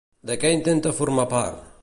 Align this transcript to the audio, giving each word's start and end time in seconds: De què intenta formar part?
De 0.29 0.37
què 0.43 0.51
intenta 0.55 0.95
formar 1.01 1.29
part? 1.37 1.63